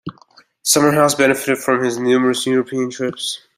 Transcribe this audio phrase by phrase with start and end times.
[0.07, 0.13] The
[0.63, 3.47] summer house benefited from his numerous European trips.